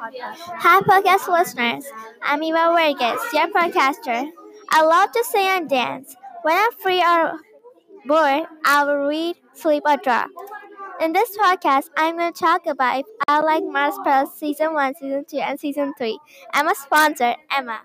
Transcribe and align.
Hi, 0.00 0.80
podcast 0.82 1.26
listeners. 1.28 1.84
I'm 2.22 2.40
Eva 2.42 2.70
Vargas, 2.72 3.20
your 3.32 3.48
podcaster. 3.48 4.30
I 4.70 4.82
love 4.84 5.10
to 5.10 5.24
sing 5.24 5.46
and 5.46 5.68
dance. 5.68 6.14
When 6.42 6.56
I'm 6.56 6.70
free 6.78 7.02
or 7.02 7.40
bored, 8.06 8.46
I 8.64 8.84
will 8.84 9.08
read, 9.08 9.36
sleep, 9.54 9.82
or 9.84 9.96
draw. 9.96 10.26
In 11.00 11.12
this 11.12 11.36
podcast, 11.36 11.90
I'm 11.96 12.16
going 12.16 12.32
to 12.32 12.38
talk 12.38 12.66
about 12.66 13.00
if 13.00 13.06
I 13.26 13.40
like 13.40 13.64
Mars 13.64 13.96
Patel 14.04 14.26
Season 14.28 14.72
1, 14.72 14.94
Season 14.94 15.24
2, 15.28 15.38
and 15.38 15.58
Season 15.58 15.92
3. 15.98 16.18
I'm 16.54 16.68
a 16.68 16.76
sponsor, 16.76 17.34
Emma. 17.50 17.80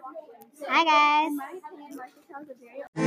Hi, 0.69 1.29
guys. 2.95 3.02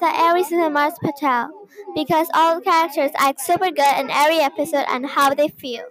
The 0.00 0.06
every 0.14 0.44
season 0.44 0.72
Mars 0.72 0.94
Patel 1.02 1.50
because 1.92 2.28
all 2.32 2.56
the 2.56 2.60
characters 2.60 3.10
act 3.16 3.40
super 3.40 3.70
good 3.70 3.98
in 3.98 4.10
every 4.10 4.38
episode 4.38 4.84
and 4.88 5.04
how 5.04 5.34
they 5.34 5.48
feel. 5.48 5.82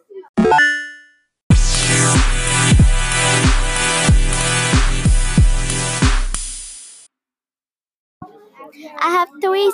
I 8.99 9.09
have 9.09 9.27
three 9.41 9.69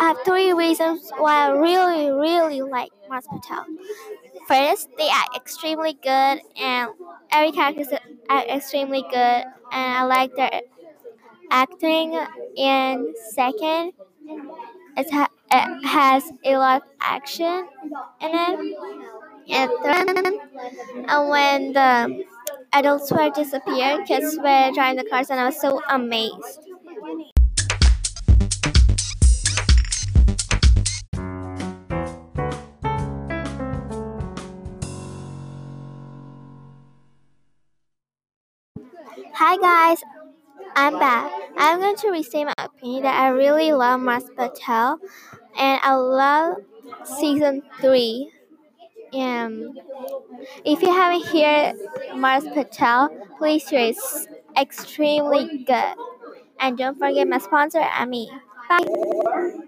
I 0.00 0.04
have 0.04 0.16
three 0.24 0.52
reasons 0.52 1.10
why 1.16 1.46
I 1.46 1.50
really 1.50 2.10
really 2.10 2.62
like 2.62 2.90
Mars 3.08 3.26
Patel. 3.30 3.64
First, 4.48 4.88
they 4.98 5.08
are 5.08 5.26
extremely 5.36 5.92
good 5.92 6.40
and 6.56 6.90
every 7.30 7.52
character 7.52 8.00
act 8.28 8.50
extremely 8.50 9.02
good 9.02 9.14
and 9.14 9.46
I 9.72 10.02
like 10.02 10.34
their 10.34 10.62
acting. 11.50 12.18
And 12.56 13.14
second, 13.32 13.92
it, 14.96 15.10
ha- 15.12 15.28
it 15.50 15.86
has 15.86 16.24
a 16.44 16.56
lot 16.56 16.82
of 16.82 16.88
action 17.00 17.66
in 18.20 18.30
it. 18.34 18.76
And 19.50 19.70
third, 19.82 20.26
and 21.08 21.28
when 21.30 21.72
the 21.72 22.24
adults 22.72 23.10
were 23.10 23.30
disappeared, 23.30 24.06
kids 24.06 24.36
were 24.36 24.70
driving 24.74 25.02
the 25.02 25.08
cars, 25.08 25.30
and 25.30 25.40
I 25.40 25.46
was 25.46 25.60
so 25.60 25.80
amazed. 25.88 26.60
Hi 39.34 39.56
guys, 39.56 40.02
I'm 40.78 40.98
back. 40.98 41.30
I'm 41.56 41.80
going 41.80 41.96
to 41.96 42.10
restate 42.10 42.46
my 42.46 42.54
opinion 42.58 43.02
that 43.02 43.20
I 43.20 43.28
really 43.28 43.72
love 43.72 44.00
Mars 44.00 44.24
Patel 44.36 44.98
and 45.58 45.80
I 45.82 45.94
love 45.94 46.56
season 47.04 47.62
three. 47.80 48.30
And 49.12 49.80
if 50.64 50.82
you 50.82 50.88
haven't 50.92 51.26
heard 51.26 51.74
Mars 52.16 52.44
Patel, 52.54 53.10
please 53.38 53.68
hear 53.68 53.80
it. 53.80 53.96
It's 53.96 54.28
extremely 54.56 55.64
good. 55.66 55.94
And 56.60 56.78
don't 56.78 56.98
forget 56.98 57.28
my 57.28 57.38
sponsor, 57.38 57.80
Ami. 57.80 58.30
Bye. 58.68 59.67